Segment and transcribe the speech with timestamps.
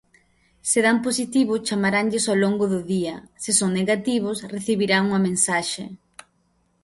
[0.69, 5.83] Se dan positivo chamaranlles ao longo do día, se son negativos recibirán unha mensaxe.